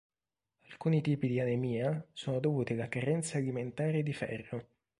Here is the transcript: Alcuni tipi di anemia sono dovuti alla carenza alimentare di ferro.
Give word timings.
Alcuni 0.71 0.99
tipi 0.99 1.27
di 1.27 1.39
anemia 1.39 2.03
sono 2.13 2.39
dovuti 2.39 2.73
alla 2.73 2.87
carenza 2.89 3.37
alimentare 3.37 4.01
di 4.01 4.13
ferro. 4.13 4.65